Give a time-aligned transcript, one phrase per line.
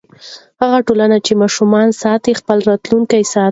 [0.61, 3.49] هغه ټولنه چې ماشوم ساتي، خپل راتلونکی ساتي.